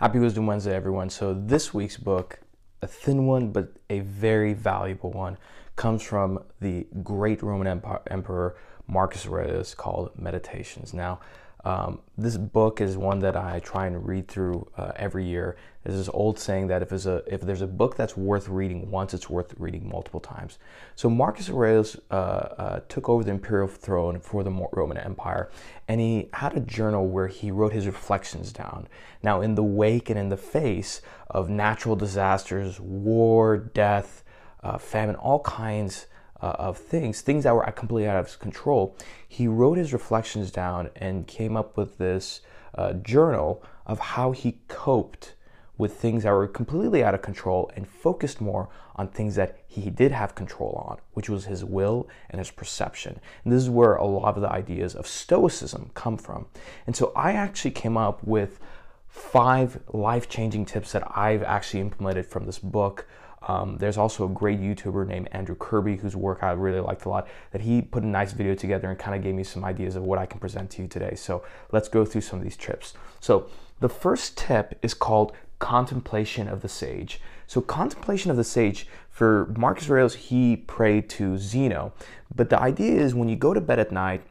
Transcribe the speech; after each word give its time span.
Happy 0.00 0.18
Wisdom 0.18 0.46
Wednesday, 0.46 0.74
everyone. 0.74 1.10
So, 1.10 1.34
this 1.34 1.74
week's 1.74 1.98
book, 1.98 2.40
a 2.80 2.86
thin 2.86 3.26
one, 3.26 3.52
but 3.52 3.74
a 3.90 4.00
very 4.00 4.54
valuable 4.54 5.10
one, 5.12 5.36
comes 5.76 6.02
from 6.02 6.42
the 6.58 6.86
great 7.02 7.42
Roman 7.42 7.82
Emperor 8.10 8.56
Marcus 8.86 9.26
Aurelius 9.26 9.74
called 9.74 10.12
Meditations. 10.16 10.94
Now, 10.94 11.20
um, 11.64 12.00
this 12.16 12.36
book 12.36 12.80
is 12.80 12.96
one 12.96 13.20
that 13.20 13.36
I 13.36 13.60
try 13.60 13.86
and 13.86 14.06
read 14.06 14.28
through 14.28 14.70
uh, 14.76 14.92
every 14.96 15.26
year. 15.26 15.56
There's 15.84 15.96
this 15.96 16.08
old 16.12 16.38
saying 16.38 16.68
that 16.68 16.82
if 16.82 16.92
a, 16.92 17.22
if 17.26 17.42
there's 17.42 17.60
a 17.60 17.66
book 17.66 17.96
that's 17.96 18.16
worth 18.16 18.48
reading 18.48 18.90
once, 18.90 19.12
it's 19.12 19.28
worth 19.28 19.54
reading 19.58 19.88
multiple 19.88 20.20
times. 20.20 20.58
So 20.94 21.10
Marcus 21.10 21.50
Aurelius 21.50 21.96
uh, 22.10 22.14
uh, 22.14 22.80
took 22.88 23.08
over 23.08 23.24
the 23.24 23.30
imperial 23.30 23.68
throne 23.68 24.20
for 24.20 24.42
the 24.42 24.50
Roman 24.72 24.96
Empire, 24.96 25.50
and 25.88 26.00
he 26.00 26.28
had 26.34 26.56
a 26.56 26.60
journal 26.60 27.06
where 27.06 27.28
he 27.28 27.50
wrote 27.50 27.72
his 27.72 27.86
reflections 27.86 28.52
down. 28.52 28.88
Now, 29.22 29.40
in 29.40 29.54
the 29.54 29.62
wake 29.62 30.08
and 30.08 30.18
in 30.18 30.28
the 30.28 30.36
face 30.36 31.02
of 31.28 31.50
natural 31.50 31.96
disasters, 31.96 32.80
war, 32.80 33.56
death, 33.56 34.24
uh, 34.62 34.78
famine, 34.78 35.16
all 35.16 35.40
kinds 35.40 36.06
uh, 36.42 36.56
of 36.58 36.78
things, 36.78 37.20
things 37.20 37.44
that 37.44 37.54
were 37.54 37.64
completely 37.72 38.08
out 38.08 38.16
of 38.16 38.26
his 38.26 38.36
control, 38.36 38.96
he 39.28 39.46
wrote 39.46 39.78
his 39.78 39.92
reflections 39.92 40.50
down 40.50 40.90
and 40.96 41.26
came 41.26 41.56
up 41.56 41.76
with 41.76 41.98
this 41.98 42.40
uh, 42.74 42.92
journal 42.94 43.62
of 43.86 43.98
how 43.98 44.32
he 44.32 44.58
coped 44.68 45.34
with 45.76 45.94
things 45.94 46.24
that 46.24 46.32
were 46.32 46.46
completely 46.46 47.02
out 47.02 47.14
of 47.14 47.22
control 47.22 47.70
and 47.74 47.88
focused 47.88 48.40
more 48.40 48.68
on 48.96 49.08
things 49.08 49.34
that 49.34 49.58
he 49.66 49.88
did 49.88 50.12
have 50.12 50.34
control 50.34 50.84
on, 50.86 50.98
which 51.14 51.30
was 51.30 51.46
his 51.46 51.64
will 51.64 52.06
and 52.28 52.38
his 52.38 52.50
perception. 52.50 53.18
And 53.42 53.52
this 53.52 53.62
is 53.62 53.70
where 53.70 53.94
a 53.94 54.04
lot 54.04 54.36
of 54.36 54.42
the 54.42 54.52
ideas 54.52 54.94
of 54.94 55.06
Stoicism 55.06 55.90
come 55.94 56.18
from. 56.18 56.46
And 56.86 56.94
so 56.94 57.12
I 57.16 57.32
actually 57.32 57.70
came 57.70 57.96
up 57.96 58.22
with 58.22 58.60
five 59.08 59.80
life 59.88 60.28
changing 60.28 60.66
tips 60.66 60.92
that 60.92 61.16
I've 61.16 61.42
actually 61.42 61.80
implemented 61.80 62.26
from 62.26 62.44
this 62.44 62.58
book 62.58 63.08
um, 63.42 63.78
there's 63.78 63.96
also 63.96 64.26
a 64.26 64.28
great 64.28 64.60
YouTuber 64.60 65.06
named 65.06 65.28
Andrew 65.32 65.54
Kirby, 65.54 65.96
whose 65.96 66.14
work 66.14 66.42
I 66.42 66.52
really 66.52 66.80
liked 66.80 67.04
a 67.04 67.08
lot, 67.08 67.26
that 67.52 67.62
he 67.62 67.80
put 67.80 68.02
a 68.02 68.06
nice 68.06 68.32
video 68.32 68.54
together 68.54 68.90
and 68.90 68.98
kind 68.98 69.16
of 69.16 69.22
gave 69.22 69.34
me 69.34 69.44
some 69.44 69.64
ideas 69.64 69.96
of 69.96 70.02
what 70.02 70.18
I 70.18 70.26
can 70.26 70.40
present 70.40 70.70
to 70.72 70.82
you 70.82 70.88
today. 70.88 71.14
So 71.14 71.42
let's 71.72 71.88
go 71.88 72.04
through 72.04 72.20
some 72.20 72.38
of 72.38 72.44
these 72.44 72.56
tips. 72.56 72.94
So 73.18 73.48
the 73.80 73.88
first 73.88 74.36
tip 74.36 74.78
is 74.82 74.92
called 74.92 75.32
contemplation 75.58 76.48
of 76.48 76.62
the 76.62 76.68
sage. 76.68 77.20
So 77.46 77.60
contemplation 77.60 78.30
of 78.30 78.36
the 78.36 78.44
sage, 78.44 78.86
for 79.10 79.52
Marcus 79.56 79.90
Aurelius, 79.90 80.14
he 80.14 80.56
prayed 80.56 81.08
to 81.10 81.36
Zeno. 81.36 81.92
But 82.34 82.50
the 82.50 82.60
idea 82.60 83.00
is 83.00 83.14
when 83.14 83.28
you 83.28 83.36
go 83.36 83.54
to 83.54 83.60
bed 83.60 83.78
at 83.78 83.92
night, 83.92 84.22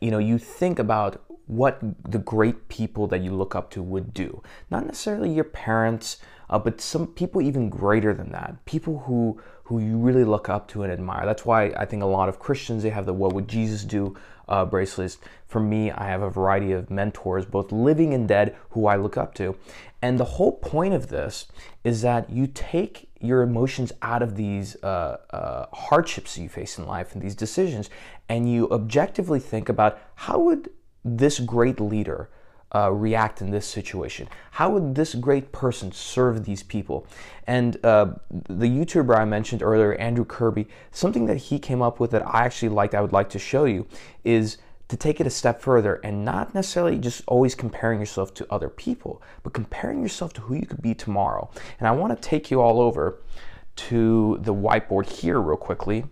you 0.00 0.10
know, 0.10 0.18
you 0.18 0.38
think 0.38 0.78
about 0.78 1.22
what 1.46 1.80
the 2.08 2.18
great 2.18 2.68
people 2.68 3.08
that 3.08 3.22
you 3.22 3.32
look 3.32 3.56
up 3.56 3.70
to 3.72 3.82
would 3.82 4.14
do. 4.14 4.40
Not 4.70 4.86
necessarily 4.86 5.32
your 5.32 5.44
parents, 5.44 6.18
uh, 6.50 6.58
but 6.58 6.80
some 6.80 7.06
people 7.06 7.40
even 7.40 7.70
greater 7.70 8.12
than 8.12 8.30
that. 8.32 8.64
People 8.66 8.98
who 9.06 9.40
who 9.64 9.78
you 9.78 9.96
really 9.96 10.24
look 10.24 10.48
up 10.48 10.66
to 10.66 10.82
and 10.82 10.92
admire. 10.92 11.24
That's 11.24 11.46
why 11.46 11.66
I 11.76 11.84
think 11.84 12.02
a 12.02 12.06
lot 12.06 12.28
of 12.28 12.40
Christians 12.40 12.82
they 12.82 12.90
have 12.90 13.06
the 13.06 13.14
"What 13.14 13.32
would 13.32 13.48
Jesus 13.48 13.84
do?" 13.84 14.16
Uh, 14.48 14.64
bracelets. 14.64 15.18
For 15.46 15.60
me, 15.60 15.92
I 15.92 16.08
have 16.08 16.22
a 16.22 16.30
variety 16.30 16.72
of 16.72 16.90
mentors, 16.90 17.46
both 17.46 17.70
living 17.70 18.12
and 18.12 18.26
dead, 18.26 18.56
who 18.70 18.86
I 18.86 18.96
look 18.96 19.16
up 19.16 19.32
to. 19.34 19.56
And 20.02 20.18
the 20.18 20.24
whole 20.24 20.52
point 20.52 20.92
of 20.92 21.06
this 21.06 21.46
is 21.84 22.02
that 22.02 22.30
you 22.30 22.48
take 22.48 23.08
your 23.20 23.42
emotions 23.42 23.92
out 24.02 24.22
of 24.22 24.34
these 24.34 24.74
uh, 24.82 25.18
uh, 25.30 25.66
hardships 25.72 26.36
you 26.36 26.48
face 26.48 26.78
in 26.78 26.86
life 26.86 27.12
and 27.12 27.22
these 27.22 27.36
decisions, 27.36 27.90
and 28.28 28.50
you 28.50 28.68
objectively 28.70 29.38
think 29.38 29.68
about 29.68 30.00
how 30.16 30.40
would 30.40 30.70
this 31.04 31.38
great 31.38 31.80
leader 31.80 32.28
uh, 32.74 32.90
react 32.92 33.40
in 33.40 33.50
this 33.50 33.66
situation? 33.66 34.28
How 34.52 34.70
would 34.70 34.94
this 34.94 35.14
great 35.14 35.52
person 35.52 35.92
serve 35.92 36.44
these 36.44 36.62
people? 36.62 37.06
And 37.46 37.84
uh, 37.84 38.12
the 38.30 38.68
YouTuber 38.68 39.16
I 39.16 39.24
mentioned 39.24 39.62
earlier, 39.62 39.94
Andrew 39.94 40.24
Kirby, 40.24 40.68
something 40.90 41.26
that 41.26 41.36
he 41.36 41.58
came 41.58 41.82
up 41.82 42.00
with 42.00 42.10
that 42.12 42.26
I 42.26 42.44
actually 42.44 42.68
liked, 42.70 42.94
I 42.94 43.00
would 43.00 43.12
like 43.12 43.30
to 43.30 43.38
show 43.38 43.64
you, 43.64 43.86
is 44.24 44.58
to 44.88 44.96
take 44.96 45.20
it 45.20 45.26
a 45.26 45.30
step 45.30 45.60
further 45.60 46.00
and 46.02 46.24
not 46.24 46.52
necessarily 46.52 46.98
just 46.98 47.22
always 47.28 47.54
comparing 47.54 48.00
yourself 48.00 48.34
to 48.34 48.46
other 48.50 48.68
people, 48.68 49.22
but 49.42 49.52
comparing 49.52 50.02
yourself 50.02 50.32
to 50.34 50.40
who 50.40 50.54
you 50.54 50.66
could 50.66 50.82
be 50.82 50.94
tomorrow. 50.94 51.48
And 51.78 51.86
I 51.86 51.92
want 51.92 52.20
to 52.20 52.28
take 52.28 52.50
you 52.50 52.60
all 52.60 52.80
over 52.80 53.20
to 53.76 54.38
the 54.42 54.52
whiteboard 54.52 55.08
here, 55.08 55.40
real 55.40 55.56
quickly 55.56 56.04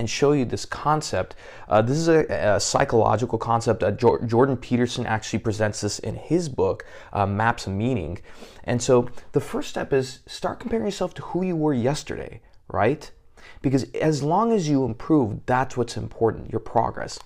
and 0.00 0.08
show 0.08 0.32
you 0.32 0.46
this 0.46 0.64
concept. 0.64 1.36
Uh, 1.68 1.82
this 1.82 1.98
is 1.98 2.08
a, 2.08 2.24
a, 2.54 2.58
psychological 2.58 3.38
concept. 3.38 3.82
Uh, 3.82 3.90
Jordan 3.90 4.56
Peterson 4.56 5.04
actually 5.04 5.40
presents 5.40 5.82
this 5.82 5.98
in 5.98 6.14
his 6.14 6.48
book, 6.48 6.86
uh, 7.12 7.26
Maps 7.26 7.66
of 7.66 7.74
Meaning. 7.74 8.18
And 8.64 8.82
so 8.82 9.10
the 9.32 9.40
first 9.40 9.68
step 9.68 9.92
is 9.92 10.20
start 10.26 10.58
comparing 10.58 10.86
yourself 10.86 11.12
to 11.14 11.22
who 11.22 11.42
you 11.42 11.54
were 11.54 11.74
yesterday, 11.74 12.40
right? 12.68 13.10
Because 13.60 13.92
as 13.92 14.22
long 14.22 14.52
as 14.52 14.70
you 14.70 14.86
improve, 14.86 15.44
that's 15.44 15.76
what's 15.76 15.98
important, 15.98 16.50
your 16.50 16.60
progress. 16.60 17.18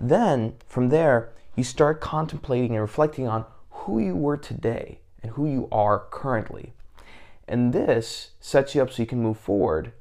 Then 0.00 0.54
from 0.66 0.88
there, 0.88 1.34
you 1.56 1.62
start 1.62 2.00
contemplating 2.00 2.72
and 2.72 2.80
reflecting 2.80 3.28
on 3.28 3.44
who 3.70 3.98
you 3.98 4.16
were 4.16 4.38
today 4.38 5.00
and 5.22 5.32
who 5.32 5.46
you 5.46 5.68
are 5.70 6.06
currently. 6.10 6.72
And 7.46 7.74
this 7.74 8.30
sets 8.40 8.74
you 8.74 8.80
up 8.80 8.90
so 8.90 9.02
you 9.02 9.06
can 9.06 9.22
move 9.22 9.38
forward 9.38 9.92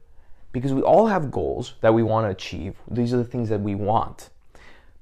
because 0.54 0.72
we 0.72 0.82
all 0.82 1.08
have 1.08 1.32
goals 1.32 1.74
that 1.82 1.94
we 1.94 2.04
want 2.04 2.26
to 2.26 2.30
achieve. 2.30 2.76
These 2.90 3.14
are 3.14 3.18
the 3.18 3.26
things 3.26 3.50
that 3.50 3.60
we 3.60 3.76
want. 3.76 4.30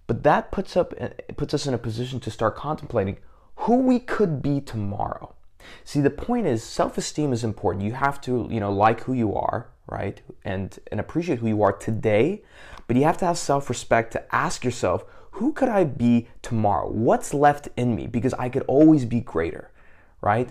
But 0.08 0.24
that 0.24 0.52
puts 0.52 0.76
up 0.76 0.94
puts 1.38 1.54
us 1.54 1.68
in 1.68 1.74
a 1.74 1.78
position 1.78 2.20
to 2.22 2.32
start 2.32 2.56
contemplating 2.56 3.18
who 3.56 3.78
we 3.78 4.00
could 4.00 4.42
be 4.42 4.60
tomorrow. 4.60 5.36
See, 5.84 6.02
the 6.02 6.10
point 6.10 6.48
is 6.48 6.64
self-esteem 6.64 7.32
is 7.32 7.44
important. 7.44 7.86
You 7.86 7.94
have 7.94 8.20
to, 8.22 8.48
you 8.50 8.60
know, 8.60 8.74
like 8.74 9.02
who 9.02 9.14
you 9.14 9.36
are, 9.36 9.70
right? 9.88 10.20
And 10.44 10.78
and 10.92 11.00
appreciate 11.00 11.40
who 11.40 11.48
you 11.48 11.62
are 11.62 11.74
today, 11.74 12.44
but 12.88 12.98
you 12.98 13.04
have 13.04 13.18
to 13.20 13.26
have 13.26 13.38
self-respect 13.38 14.12
to 14.14 14.36
ask 14.36 14.66
yourself, 14.66 15.06
who 15.32 15.54
could 15.54 15.70
I 15.70 15.84
be 15.84 16.28
tomorrow? 16.42 16.90
What's 16.90 17.34
left 17.34 17.70
in 17.78 17.96
me? 17.96 18.08
Because 18.08 18.34
I 18.34 18.50
could 18.50 18.64
always 18.68 19.06
be 19.06 19.22
greater, 19.22 19.72
right? 20.20 20.50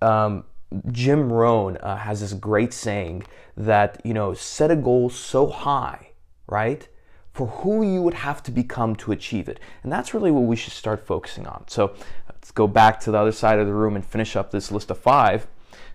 Um, 0.00 0.44
Jim 0.90 1.32
Rohn 1.32 1.76
uh, 1.78 1.96
has 1.96 2.20
this 2.20 2.32
great 2.32 2.72
saying 2.72 3.24
that, 3.56 4.00
you 4.04 4.14
know, 4.14 4.34
set 4.34 4.70
a 4.70 4.76
goal 4.76 5.08
so 5.10 5.46
high, 5.46 6.10
right? 6.46 6.88
For 7.32 7.46
who 7.46 7.82
you 7.82 8.02
would 8.02 8.14
have 8.14 8.42
to 8.44 8.50
become 8.50 8.96
to 8.96 9.12
achieve 9.12 9.48
it. 9.48 9.60
And 9.82 9.92
that's 9.92 10.14
really 10.14 10.30
what 10.30 10.44
we 10.44 10.56
should 10.56 10.72
start 10.72 11.06
focusing 11.06 11.46
on. 11.46 11.64
So 11.68 11.94
let's 12.28 12.50
go 12.50 12.66
back 12.66 13.00
to 13.00 13.10
the 13.10 13.18
other 13.18 13.32
side 13.32 13.58
of 13.58 13.66
the 13.66 13.74
room 13.74 13.96
and 13.96 14.04
finish 14.04 14.36
up 14.36 14.50
this 14.50 14.70
list 14.70 14.90
of 14.90 14.98
five. 14.98 15.46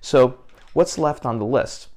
So, 0.01 0.39
what's 0.73 0.97
left 0.97 1.25
on 1.25 1.39
the 1.39 1.45
list? 1.45 1.89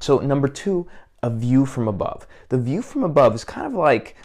So, 0.00 0.18
number 0.18 0.48
two, 0.48 0.86
a 1.22 1.30
view 1.30 1.66
from 1.66 1.88
above. 1.88 2.26
The 2.48 2.58
view 2.58 2.82
from 2.82 3.04
above 3.04 3.34
is 3.34 3.44
kind 3.44 3.66
of 3.66 3.74
like 3.74 4.16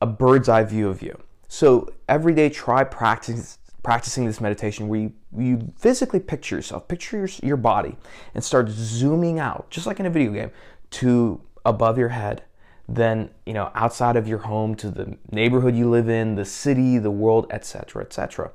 a 0.00 0.06
bird's 0.06 0.48
eye 0.48 0.64
view 0.64 0.88
of 0.88 1.02
you. 1.02 1.18
So, 1.48 1.92
every 2.08 2.34
day 2.34 2.48
try 2.50 2.84
practice, 2.84 3.58
practicing 3.82 4.26
this 4.26 4.40
meditation 4.40 4.88
where 4.88 5.00
you, 5.00 5.12
you 5.36 5.72
physically 5.76 6.20
picture 6.20 6.56
yourself, 6.56 6.88
picture 6.88 7.18
your, 7.18 7.28
your 7.42 7.56
body, 7.56 7.96
and 8.34 8.42
start 8.42 8.68
zooming 8.68 9.38
out, 9.38 9.70
just 9.70 9.86
like 9.86 10.00
in 10.00 10.06
a 10.06 10.10
video 10.10 10.32
game, 10.32 10.50
to 10.90 11.40
above 11.64 11.98
your 11.98 12.08
head, 12.08 12.42
then 12.88 13.30
you 13.46 13.52
know 13.52 13.70
outside 13.74 14.16
of 14.16 14.26
your 14.26 14.38
home 14.38 14.74
to 14.74 14.90
the 14.90 15.16
neighborhood 15.30 15.76
you 15.76 15.88
live 15.88 16.08
in, 16.08 16.34
the 16.34 16.44
city, 16.44 16.98
the 16.98 17.10
world, 17.10 17.46
etc., 17.50 18.02
etc. 18.02 18.50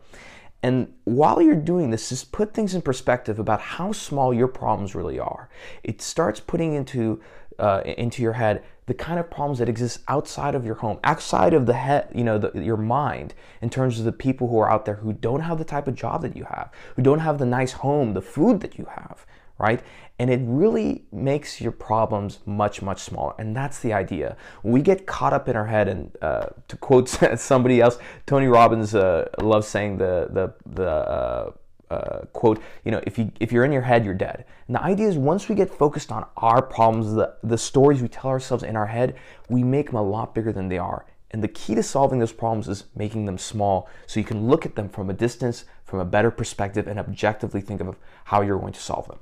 And 0.62 0.94
while 1.04 1.42
you're 1.42 1.56
doing 1.56 1.92
this, 1.92 2.10
just 2.10 2.32
put 2.32 2.54
things 2.54 2.74
in 2.74 2.82
perspective 2.82 3.38
about 3.38 3.62
how 3.62 3.92
small 3.92 4.34
your 4.34 4.48
problems 4.48 4.96
really 4.96 5.20
are. 5.20 5.48
It 5.84 6.02
starts 6.02 6.40
putting 6.40 6.74
into 6.74 7.22
uh, 7.60 7.82
into 7.86 8.22
your 8.22 8.34
head 8.34 8.64
the 8.88 8.94
kind 8.94 9.20
of 9.20 9.30
problems 9.30 9.60
that 9.60 9.70
exist 9.70 10.00
outside 10.08 10.54
of 10.54 10.66
your 10.66 10.76
home, 10.76 11.00
outside 11.04 11.54
of 11.54 11.66
the 11.66 11.74
head, 11.74 12.08
you 12.14 12.24
know, 12.24 12.38
the, 12.38 12.52
your 12.62 12.78
mind, 12.78 13.34
in 13.62 13.70
terms 13.70 13.98
of 14.00 14.06
the 14.06 14.12
people 14.12 14.48
who 14.48 14.60
are 14.60 14.70
out 14.70 14.86
there 14.86 14.96
who 14.96 15.14
don't 15.14 15.42
have 15.42 15.58
the 15.58 15.64
type 15.64 15.88
of 15.88 15.96
job 15.96 16.22
that 16.22 16.36
you 16.36 16.44
have, 16.44 16.70
who 16.96 17.02
don't 17.02 17.20
have 17.20 17.40
the 17.40 17.46
nice 17.46 17.72
home, 17.72 18.14
the 18.14 18.22
food 18.22 18.60
that 18.60 18.78
you 18.78 18.86
have, 18.96 19.26
right? 19.58 19.82
And 20.20 20.30
it 20.30 20.40
really 20.44 21.06
makes 21.12 21.60
your 21.60 21.72
problems 21.72 22.40
much, 22.46 22.82
much 22.82 23.02
smaller. 23.02 23.34
And 23.40 23.56
that's 23.56 23.80
the 23.80 23.92
idea. 23.92 24.38
We 24.62 24.82
get 24.82 25.08
caught 25.08 25.34
up 25.34 25.50
in 25.50 25.56
our 25.56 25.66
head, 25.66 25.88
and 25.88 26.16
uh, 26.22 26.48
to 26.68 26.78
quote 26.78 27.10
somebody 27.38 27.82
else, 27.82 27.98
Tony 28.28 28.48
Robbins 28.48 28.94
uh, 28.94 29.30
loves 29.42 29.68
saying 29.68 29.98
the 29.98 30.30
the 30.32 30.54
the. 30.66 30.90
Uh, 30.90 31.52
uh, 31.90 32.20
quote, 32.34 32.62
you 32.84 32.92
know, 32.92 33.02
if 33.06 33.18
you 33.18 33.32
if 33.40 33.52
you're 33.52 33.66
in 33.66 33.72
your 33.72 33.82
head, 33.82 34.06
you're 34.06 34.14
dead. 34.14 34.46
And 34.68 34.76
the 34.76 34.82
idea 34.82 35.08
is 35.08 35.18
once 35.18 35.48
we 35.50 35.56
get 35.56 35.74
focused 35.74 36.12
on 36.12 36.26
our 36.38 36.62
problems, 36.62 37.14
the, 37.14 37.36
the 37.44 37.58
stories 37.58 38.02
we 38.02 38.08
tell 38.08 38.30
ourselves 38.30 38.64
in 38.64 38.76
our 38.76 38.88
head, 38.88 39.16
we 39.50 39.64
make 39.64 39.88
them 39.88 39.96
a 39.96 40.04
lot 40.04 40.34
bigger 40.34 40.52
than 40.52 40.68
they 40.68 40.78
are. 40.78 41.06
And 41.32 41.44
the 41.44 41.48
key 41.50 41.76
to 41.76 41.84
solving 41.84 42.20
those 42.20 42.32
problems 42.32 42.68
is 42.68 42.86
making 42.96 43.26
them 43.26 43.38
small 43.38 43.90
so 44.08 44.20
you 44.20 44.26
can 44.26 44.48
look 44.48 44.66
at 44.66 44.76
them 44.76 44.90
from 44.90 45.10
a 45.10 45.14
distance, 45.14 45.66
from 45.84 46.00
a 46.00 46.06
better 46.06 46.32
perspective, 46.32 46.88
and 46.88 46.98
objectively 46.98 47.62
think 47.62 47.82
of 47.82 47.98
how 48.26 48.42
you're 48.42 48.60
going 48.60 48.74
to 48.74 48.82
solve 48.82 49.08
them. 49.08 49.20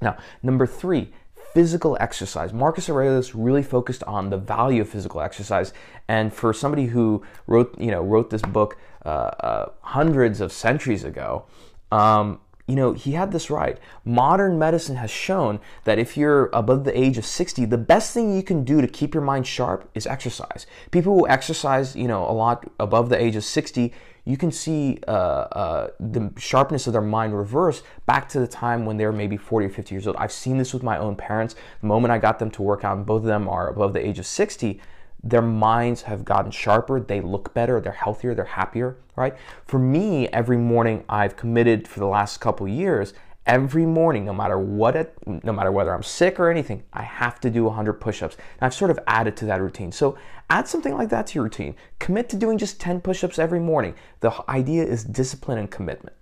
Now, 0.00 0.16
number 0.42 0.66
three, 0.66 1.12
physical 1.54 1.96
exercise. 2.00 2.52
Marcus 2.52 2.88
Aurelius 2.88 3.34
really 3.34 3.62
focused 3.62 4.02
on 4.04 4.30
the 4.30 4.38
value 4.38 4.82
of 4.82 4.88
physical 4.88 5.20
exercise, 5.20 5.72
and 6.08 6.32
for 6.32 6.52
somebody 6.52 6.86
who 6.86 7.22
wrote, 7.46 7.78
you 7.78 7.90
know, 7.90 8.02
wrote 8.02 8.30
this 8.30 8.42
book 8.42 8.76
uh, 9.04 9.08
uh, 9.08 9.72
hundreds 9.80 10.40
of 10.40 10.52
centuries 10.52 11.04
ago, 11.04 11.44
um, 11.90 12.40
you 12.68 12.76
know, 12.76 12.92
he 12.92 13.12
had 13.12 13.32
this 13.32 13.50
right. 13.50 13.78
Modern 14.04 14.58
medicine 14.58 14.96
has 14.96 15.10
shown 15.10 15.60
that 15.84 15.98
if 15.98 16.16
you're 16.16 16.46
above 16.52 16.84
the 16.84 16.98
age 16.98 17.18
of 17.18 17.26
60, 17.26 17.64
the 17.64 17.78
best 17.78 18.14
thing 18.14 18.34
you 18.34 18.42
can 18.42 18.64
do 18.64 18.80
to 18.80 18.86
keep 18.86 19.14
your 19.14 19.22
mind 19.22 19.46
sharp 19.46 19.90
is 19.94 20.06
exercise. 20.06 20.66
People 20.90 21.18
who 21.18 21.28
exercise, 21.28 21.96
you 21.96 22.06
know, 22.06 22.24
a 22.24 22.32
lot 22.32 22.70
above 22.78 23.08
the 23.08 23.20
age 23.20 23.34
of 23.34 23.44
60, 23.44 23.92
you 24.24 24.36
can 24.36 24.52
see 24.52 25.00
uh, 25.08 25.10
uh, 25.10 25.90
the 25.98 26.32
sharpness 26.38 26.86
of 26.86 26.92
their 26.92 27.02
mind 27.02 27.36
reverse 27.36 27.82
back 28.06 28.28
to 28.28 28.38
the 28.38 28.46
time 28.46 28.86
when 28.86 28.96
they 28.96 29.04
were 29.04 29.12
maybe 29.12 29.36
40 29.36 29.66
or 29.66 29.70
50 29.70 29.94
years 29.94 30.06
old. 30.06 30.16
I've 30.16 30.32
seen 30.32 30.58
this 30.58 30.72
with 30.72 30.84
my 30.84 30.96
own 30.96 31.16
parents. 31.16 31.56
The 31.80 31.88
moment 31.88 32.12
I 32.12 32.18
got 32.18 32.38
them 32.38 32.50
to 32.52 32.62
work 32.62 32.84
out, 32.84 32.96
and 32.96 33.04
both 33.04 33.22
of 33.22 33.26
them 33.26 33.48
are 33.48 33.68
above 33.68 33.92
the 33.92 34.06
age 34.06 34.20
of 34.20 34.26
60, 34.26 34.80
their 35.24 35.42
minds 35.42 36.02
have 36.02 36.24
gotten 36.24 36.50
sharper, 36.50 37.00
they 37.00 37.20
look 37.20 37.54
better, 37.54 37.80
they're 37.80 37.92
healthier, 37.92 38.34
they're 38.34 38.44
happier, 38.44 38.96
right? 39.14 39.36
For 39.66 39.78
me, 39.78 40.28
every 40.28 40.56
morning 40.56 41.04
I've 41.08 41.36
committed 41.36 41.86
for 41.86 42.00
the 42.00 42.06
last 42.06 42.40
couple 42.40 42.66
years, 42.66 43.14
every 43.46 43.86
morning, 43.86 44.24
no 44.24 44.32
matter 44.32 44.58
what 44.58 44.96
it, 44.96 45.14
no 45.26 45.52
matter 45.52 45.70
whether 45.70 45.92
I'm 45.92 46.02
sick 46.02 46.38
or 46.38 46.50
anything, 46.50 46.82
I 46.92 47.02
have 47.02 47.40
to 47.40 47.50
do 47.50 47.64
100 47.64 47.94
push-ups. 47.94 48.36
And 48.36 48.62
I've 48.62 48.74
sort 48.74 48.90
of 48.90 48.98
added 49.06 49.36
to 49.38 49.46
that 49.46 49.60
routine. 49.60 49.92
So 49.92 50.16
add 50.50 50.68
something 50.68 50.94
like 50.94 51.08
that 51.10 51.28
to 51.28 51.34
your 51.36 51.44
routine. 51.44 51.76
Commit 51.98 52.28
to 52.30 52.36
doing 52.36 52.58
just 52.58 52.80
10 52.80 53.00
push-ups 53.00 53.38
every 53.38 53.60
morning. 53.60 53.94
The 54.20 54.32
idea 54.48 54.84
is 54.84 55.04
discipline 55.04 55.58
and 55.58 55.70
commitment. 55.70 56.16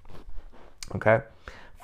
Okay? 0.94 1.20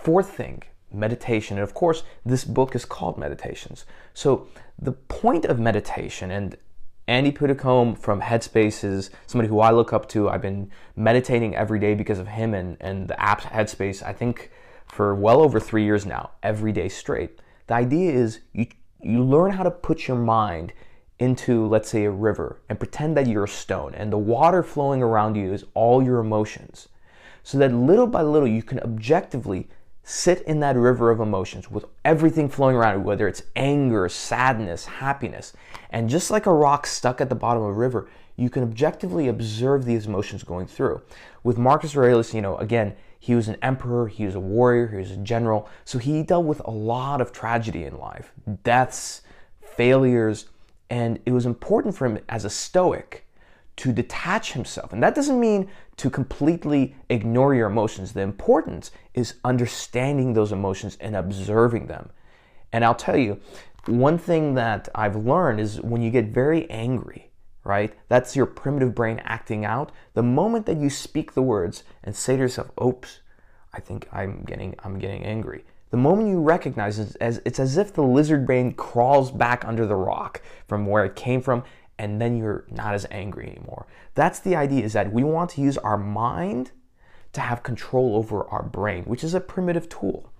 Fourth 0.01 0.31
thing, 0.31 0.63
meditation. 0.93 1.57
And 1.59 1.65
of 1.65 1.75
course, 1.75 2.03
this 2.25 2.45
book 2.45 2.75
is 2.75 2.85
called 2.85 3.19
Meditations. 3.19 3.85
So 4.15 4.49
the 4.79 4.93
point 4.93 5.45
of 5.45 5.59
meditation, 5.59 6.31
and 6.31 6.57
Andy 7.09 7.31
Puddicombe 7.31 7.95
from 7.95 8.21
Headspace 8.21 8.83
is 8.83 9.11
somebody 9.27 9.49
who 9.49 9.61
I 9.61 9.71
look 9.71 9.93
up 9.93 10.09
to. 10.09 10.29
I've 10.29 10.43
been 10.43 10.71
meditating 10.97 11.55
every 11.55 11.79
day 11.79 11.95
because 11.95 12.19
of 12.19 12.27
him 12.27 12.53
and, 12.53 12.77
and 12.81 13.07
the 13.07 13.21
app 13.21 13.43
Headspace, 13.43 14.03
I 14.03 14.13
think 14.13 14.51
for 14.87 15.15
well 15.15 15.41
over 15.41 15.61
three 15.61 15.85
years 15.85 16.05
now, 16.05 16.33
every 16.43 16.73
day 16.73 16.89
straight. 16.89 17.39
The 17.69 17.75
idea 17.75 18.13
is 18.13 18.41
you, 18.53 18.67
you 19.01 19.23
learn 19.23 19.53
how 19.53 19.63
to 19.63 19.71
put 19.71 20.09
your 20.09 20.17
mind 20.17 20.73
into, 21.21 21.67
let's 21.69 21.89
say, 21.89 22.05
a 22.05 22.11
river 22.11 22.61
and 22.69 22.79
pretend 22.79 23.17
that 23.17 23.29
you're 23.29 23.45
a 23.45 23.49
stone 23.49 23.95
and 23.95 24.13
the 24.13 24.19
water 24.19 24.65
flowing 24.65 25.01
around 25.01 25.37
you 25.37 25.53
is 25.53 25.65
all 25.75 26.03
your 26.03 26.19
emotions. 26.19 26.89
So 27.45 27.57
that 27.59 27.73
little 27.73 28.09
by 28.09 28.23
little 28.23 28.49
you 28.49 28.65
can 28.65 28.81
objectively 28.81 29.69
sit 30.09 30.41
in 30.43 30.61
that 30.61 30.77
river 30.77 31.11
of 31.11 31.19
emotions 31.19 31.69
with 31.69 31.85
everything 32.05 32.49
flowing 32.49 32.77
around 32.77 32.95
it, 32.95 33.03
whether 33.03 33.27
it's 33.27 33.43
anger, 33.57 34.09
sadness, 34.09 34.85
happiness. 34.85 35.53
And 35.91 36.09
just 36.09 36.31
like 36.31 36.47
a 36.47 36.55
rock 36.55 36.87
stuck 36.87 37.21
at 37.21 37.29
the 37.29 37.35
bottom 37.35 37.65
of 37.65 37.71
a 37.71 37.73
river, 37.73 38.09
you 38.37 38.49
can 38.49 38.63
objectively 38.63 39.27
observe 39.27 39.85
these 39.85 40.07
emotions 40.07 40.45
going 40.45 40.69
through. 40.69 41.03
With 41.43 41.59
Marcus 41.59 41.97
Aurelius, 41.97 42.33
you 42.33 42.41
know, 42.41 42.57
again, 42.59 42.95
he 43.19 43.35
was 43.35 43.49
an 43.49 43.57
emperor, 43.63 44.07
he 44.07 44.25
was 44.25 44.37
a 44.37 44.41
warrior, 44.41 44.87
he 44.87 44.99
was 44.99 45.11
a 45.11 45.17
general. 45.17 45.69
So 45.85 45.99
he 45.99 46.23
dealt 46.23 46.45
with 46.45 46.63
a 46.65 46.71
lot 46.71 47.21
of 47.21 47.33
tragedy 47.33 47.83
in 47.83 47.99
life, 47.99 48.33
deaths, 48.63 49.23
failures, 49.61 50.47
and 50.89 51.19
it 51.27 51.33
was 51.33 51.47
important 51.47 51.97
for 51.97 52.07
him 52.07 52.21
as 52.29 52.45
a 52.45 52.51
Stoic 52.51 53.26
to 53.77 53.93
detach 53.93 54.53
himself. 54.53 54.93
And 54.93 55.03
that 55.03 55.15
doesn't 55.15 55.39
mean 55.39 55.69
to 55.99 56.11
completely 56.11 56.97
ignore 57.09 57.55
your 57.55 57.69
emotions. 57.69 58.13
The 58.13 58.21
importance 58.23 58.91
is 59.15 59.35
understanding 59.45 60.33
those 60.33 60.53
emotions 60.53 60.97
and 61.01 61.15
observing 61.15 61.87
them. 61.87 62.11
And 62.73 62.85
I'll 62.85 62.95
tell 62.95 63.17
you, 63.17 63.41
one 63.87 64.19
thing 64.19 64.55
that 64.55 64.89
I've 64.95 65.17
learned 65.17 65.61
is 65.61 65.81
when 65.81 66.03
you 66.03 66.11
get 66.11 66.27
very 66.27 66.69
angry, 66.71 67.31
right? 67.65 67.95
That's 68.09 68.35
your 68.35 68.47
primitive 68.47 68.95
brain 68.95 69.21
acting 69.25 69.65
out. 69.65 69.93
The 70.15 70.23
moment 70.23 70.67
that 70.67 70.79
you 70.79 70.91
speak 70.91 71.33
the 71.35 71.43
words 71.43 71.85
and 72.03 72.17
say 72.17 72.37
to 72.37 72.43
yourself, 72.43 72.71
"Oops, 72.83 73.21
I 73.73 73.81
think 73.81 74.09
I'm 74.13 74.43
getting 74.45 74.75
I'm 74.83 74.99
getting 74.99 75.25
angry." 75.25 75.65
The 75.91 75.97
moment 75.97 76.29
you 76.29 76.41
recognize 76.41 76.99
it, 76.99 77.17
as 77.21 77.41
it's 77.45 77.61
as 77.61 77.77
if 77.77 77.93
the 77.93 78.03
lizard 78.03 78.45
brain 78.45 78.73
crawls 78.73 79.31
back 79.31 79.65
under 79.65 79.87
the 79.87 79.95
rock 79.95 80.43
from 80.67 80.87
where 80.87 81.05
it 81.05 81.15
came 81.15 81.41
from 81.41 81.63
and 81.99 82.21
then 82.21 82.37
you're 82.37 82.65
not 82.71 82.95
as 82.95 83.07
angry 83.11 83.49
anymore. 83.49 83.87
That's 84.15 84.39
the 84.39 84.57
idea 84.57 84.85
is 84.85 84.93
that 84.93 85.13
we 85.13 85.25
want 85.25 85.51
to 85.51 85.61
use 85.61 85.79
our 85.79 85.97
mind 85.97 86.73
to 87.33 87.41
have 87.41 87.63
control 87.63 88.17
over 88.17 88.45
our 88.49 88.63
brain, 88.63 89.05
which 89.05 89.25
is 89.25 89.35
a 89.35 89.41
primitive 89.41 89.89
tool. 89.89 90.31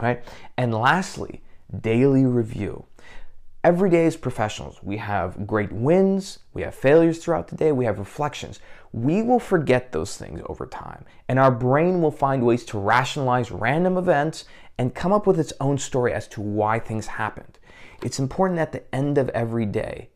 Right? 0.00 0.22
And 0.56 0.74
lastly, 0.74 1.42
daily 1.80 2.24
review. 2.24 2.86
Every 3.64 3.90
day 3.90 4.06
as 4.06 4.16
professionals, 4.16 4.82
we 4.82 4.96
have 4.96 5.46
great 5.46 5.70
wins, 5.70 6.40
we 6.52 6.62
have 6.62 6.74
failures 6.74 7.18
throughout 7.18 7.46
the 7.46 7.54
day, 7.54 7.70
we 7.70 7.84
have 7.84 8.00
reflections. 8.00 8.58
We 8.92 9.22
will 9.22 9.38
forget 9.38 9.92
those 9.92 10.16
things 10.16 10.42
over 10.46 10.66
time, 10.66 11.04
and 11.28 11.38
our 11.38 11.52
brain 11.52 12.02
will 12.02 12.10
find 12.10 12.44
ways 12.44 12.64
to 12.66 12.78
rationalize 12.78 13.52
random 13.52 13.96
events 13.96 14.46
and 14.78 14.96
come 14.96 15.12
up 15.12 15.28
with 15.28 15.38
its 15.38 15.52
own 15.60 15.78
story 15.78 16.12
as 16.12 16.26
to 16.28 16.40
why 16.40 16.80
things 16.80 17.06
happened. 17.06 17.60
It's 18.02 18.18
important 18.18 18.58
at 18.58 18.72
the 18.72 18.82
end 18.92 19.16
of 19.16 19.28
every 19.28 19.66
day 19.66 20.08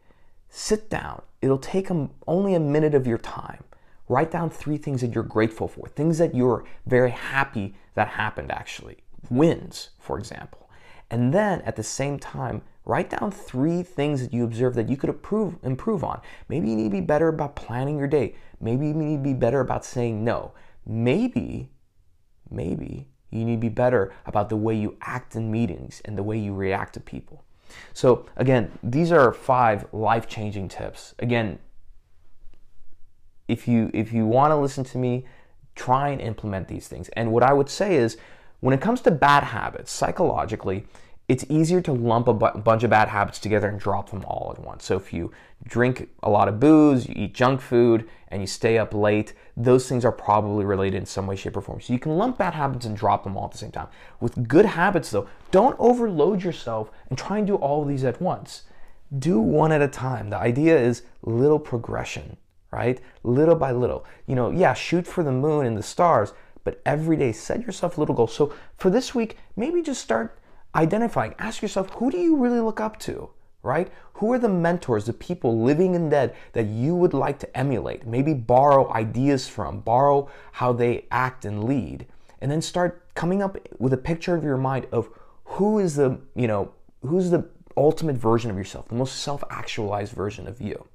Sit 0.58 0.88
down. 0.88 1.20
It'll 1.42 1.58
take 1.58 1.90
only 2.26 2.54
a 2.54 2.60
minute 2.60 2.94
of 2.94 3.06
your 3.06 3.18
time. 3.18 3.62
Write 4.08 4.30
down 4.30 4.48
three 4.48 4.78
things 4.78 5.02
that 5.02 5.14
you're 5.14 5.22
grateful 5.22 5.68
for, 5.68 5.86
things 5.86 6.16
that 6.16 6.34
you're 6.34 6.64
very 6.86 7.10
happy 7.10 7.74
that 7.92 8.08
happened 8.08 8.50
actually, 8.50 8.96
wins, 9.28 9.90
for 9.98 10.18
example. 10.18 10.70
And 11.10 11.34
then 11.34 11.60
at 11.60 11.76
the 11.76 11.82
same 11.82 12.18
time, 12.18 12.62
write 12.86 13.10
down 13.10 13.32
three 13.32 13.82
things 13.82 14.22
that 14.22 14.32
you 14.32 14.44
observe 14.44 14.74
that 14.76 14.88
you 14.88 14.96
could 14.96 15.10
improve, 15.10 15.58
improve 15.62 16.02
on. 16.02 16.22
Maybe 16.48 16.70
you 16.70 16.76
need 16.76 16.84
to 16.84 16.90
be 16.90 17.02
better 17.02 17.28
about 17.28 17.54
planning 17.54 17.98
your 17.98 18.08
day. 18.08 18.34
Maybe 18.58 18.86
you 18.86 18.94
need 18.94 19.18
to 19.18 19.22
be 19.22 19.34
better 19.34 19.60
about 19.60 19.84
saying 19.84 20.24
no. 20.24 20.52
Maybe, 20.86 21.68
maybe 22.50 23.08
you 23.30 23.44
need 23.44 23.56
to 23.56 23.60
be 23.60 23.68
better 23.68 24.14
about 24.24 24.48
the 24.48 24.56
way 24.56 24.74
you 24.74 24.96
act 25.02 25.36
in 25.36 25.50
meetings 25.50 26.00
and 26.06 26.16
the 26.16 26.22
way 26.22 26.38
you 26.38 26.54
react 26.54 26.94
to 26.94 27.00
people. 27.00 27.44
So, 27.92 28.26
again, 28.36 28.70
these 28.82 29.12
are 29.12 29.32
five 29.32 29.86
life 29.92 30.28
changing 30.28 30.68
tips. 30.68 31.14
Again, 31.18 31.58
if 33.48 33.68
you 33.68 33.90
if 33.94 34.12
you 34.12 34.26
want 34.26 34.50
to 34.50 34.56
listen 34.56 34.84
to 34.84 34.98
me, 34.98 35.24
try 35.74 36.08
and 36.08 36.20
implement 36.20 36.68
these 36.68 36.88
things. 36.88 37.08
And 37.10 37.32
what 37.32 37.42
I 37.42 37.52
would 37.52 37.68
say 37.68 37.96
is 37.96 38.16
when 38.60 38.74
it 38.74 38.80
comes 38.80 39.00
to 39.02 39.10
bad 39.10 39.44
habits, 39.44 39.92
psychologically, 39.92 40.86
it's 41.28 41.44
easier 41.48 41.80
to 41.80 41.92
lump 41.92 42.28
a 42.28 42.32
bu- 42.32 42.58
bunch 42.58 42.84
of 42.84 42.90
bad 42.90 43.08
habits 43.08 43.38
together 43.38 43.68
and 43.68 43.80
drop 43.80 44.10
them 44.10 44.24
all 44.26 44.54
at 44.56 44.62
once. 44.62 44.84
So 44.84 44.96
if 44.96 45.12
you 45.12 45.32
drink 45.66 46.08
a 46.22 46.30
lot 46.30 46.46
of 46.46 46.60
booze, 46.60 47.08
you 47.08 47.14
eat 47.16 47.34
junk 47.34 47.60
food, 47.60 48.08
and 48.28 48.40
you 48.40 48.46
stay 48.46 48.78
up 48.78 48.94
late, 48.94 49.32
those 49.56 49.88
things 49.88 50.04
are 50.04 50.12
probably 50.12 50.64
related 50.64 50.98
in 50.98 51.06
some 51.06 51.26
way, 51.26 51.34
shape, 51.34 51.56
or 51.56 51.60
form. 51.60 51.80
So 51.80 51.92
you 51.92 51.98
can 51.98 52.16
lump 52.16 52.38
bad 52.38 52.54
habits 52.54 52.86
and 52.86 52.96
drop 52.96 53.24
them 53.24 53.36
all 53.36 53.46
at 53.46 53.52
the 53.52 53.58
same 53.58 53.72
time. 53.72 53.88
With 54.20 54.46
good 54.46 54.66
habits, 54.66 55.10
though, 55.10 55.28
don't 55.50 55.76
overload 55.78 56.42
yourself 56.44 56.90
and 57.08 57.18
try 57.18 57.38
and 57.38 57.46
do 57.46 57.56
all 57.56 57.82
of 57.82 57.88
these 57.88 58.04
at 58.04 58.20
once. 58.20 58.62
Do 59.18 59.40
one 59.40 59.72
at 59.72 59.82
a 59.82 59.88
time. 59.88 60.30
The 60.30 60.38
idea 60.38 60.78
is 60.78 61.02
little 61.22 61.58
progression, 61.58 62.36
right? 62.70 63.00
Little 63.22 63.54
by 63.54 63.72
little. 63.72 64.04
You 64.26 64.34
know, 64.34 64.50
yeah, 64.50 64.74
shoot 64.74 65.06
for 65.06 65.24
the 65.24 65.32
moon 65.32 65.66
and 65.66 65.76
the 65.76 65.82
stars, 65.82 66.32
but 66.64 66.80
every 66.84 67.16
day 67.16 67.32
set 67.32 67.62
yourself 67.62 67.98
little 67.98 68.14
goals. 68.14 68.34
So 68.34 68.52
for 68.76 68.90
this 68.90 69.14
week, 69.14 69.38
maybe 69.56 69.82
just 69.82 70.02
start 70.02 70.38
identifying, 70.76 71.34
ask 71.38 71.62
yourself, 71.62 71.90
who 71.94 72.10
do 72.10 72.18
you 72.18 72.36
really 72.36 72.60
look 72.60 72.80
up 72.80 72.98
to? 73.00 73.30
Right? 73.62 73.90
Who 74.14 74.32
are 74.32 74.38
the 74.38 74.48
mentors, 74.48 75.06
the 75.06 75.12
people 75.12 75.60
living 75.60 75.96
and 75.96 76.08
dead 76.08 76.36
that 76.52 76.66
you 76.66 76.94
would 76.94 77.12
like 77.12 77.40
to 77.40 77.56
emulate? 77.56 78.06
Maybe 78.06 78.32
borrow 78.32 78.92
ideas 78.92 79.48
from, 79.48 79.80
borrow 79.80 80.30
how 80.52 80.72
they 80.72 81.06
act 81.10 81.44
and 81.44 81.64
lead, 81.64 82.06
and 82.40 82.48
then 82.50 82.62
start 82.62 83.12
coming 83.14 83.42
up 83.42 83.56
with 83.78 83.92
a 83.92 83.96
picture 83.96 84.36
of 84.36 84.44
your 84.44 84.56
mind 84.56 84.86
of 84.92 85.08
who 85.44 85.80
is 85.80 85.96
the, 85.96 86.20
you 86.36 86.46
know, 86.46 86.70
who's 87.02 87.30
the 87.30 87.48
ultimate 87.76 88.16
version 88.16 88.50
of 88.50 88.56
yourself, 88.56 88.86
the 88.88 88.94
most 88.94 89.16
self-actualized 89.20 90.12
version 90.12 90.46
of 90.46 90.60
you. 90.60 90.86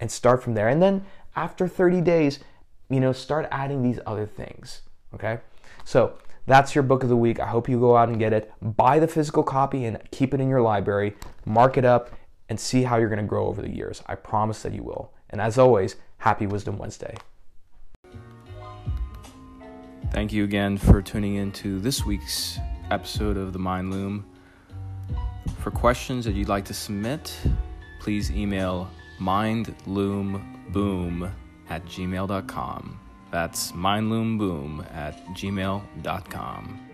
And 0.00 0.10
start 0.10 0.42
from 0.42 0.54
there. 0.54 0.68
And 0.68 0.80
then 0.80 1.04
after 1.34 1.68
30 1.68 2.00
days, 2.00 2.40
you 2.88 3.00
know, 3.00 3.12
start 3.12 3.46
adding 3.50 3.82
these 3.82 3.98
other 4.06 4.26
things. 4.26 4.82
Okay? 5.14 5.38
So 5.84 6.18
that's 6.46 6.74
your 6.74 6.82
book 6.82 7.02
of 7.02 7.08
the 7.08 7.16
week. 7.16 7.40
I 7.40 7.46
hope 7.46 7.68
you 7.68 7.78
go 7.78 7.96
out 7.96 8.08
and 8.08 8.18
get 8.18 8.32
it. 8.32 8.52
Buy 8.62 8.98
the 8.98 9.08
physical 9.08 9.42
copy 9.42 9.84
and 9.84 9.98
keep 10.10 10.32
it 10.32 10.40
in 10.40 10.48
your 10.48 10.62
library. 10.62 11.14
Mark 11.44 11.76
it 11.76 11.84
up 11.84 12.10
and 12.48 12.58
see 12.58 12.84
how 12.84 12.96
you're 12.96 13.08
going 13.08 13.20
to 13.20 13.24
grow 13.24 13.46
over 13.46 13.60
the 13.60 13.70
years. 13.70 14.02
I 14.06 14.14
promise 14.14 14.62
that 14.62 14.72
you 14.72 14.82
will. 14.82 15.12
And 15.30 15.40
as 15.40 15.58
always, 15.58 15.96
happy 16.18 16.46
Wisdom 16.46 16.78
Wednesday. 16.78 17.16
Thank 20.12 20.32
you 20.32 20.44
again 20.44 20.78
for 20.78 21.02
tuning 21.02 21.34
in 21.34 21.50
to 21.52 21.80
this 21.80 22.06
week's 22.06 22.58
episode 22.90 23.36
of 23.36 23.52
the 23.52 23.58
Mind 23.58 23.90
Loom. 23.90 24.24
For 25.58 25.72
questions 25.72 26.24
that 26.24 26.34
you'd 26.34 26.48
like 26.48 26.64
to 26.66 26.74
submit, 26.74 27.36
please 28.00 28.30
email 28.30 28.88
mindloomboom 29.18 31.32
at 31.68 31.84
gmail.com. 31.86 33.05
That's 33.36 33.72
mindloomboom 33.72 34.90
at 34.94 35.22
gmail.com. 35.34 36.85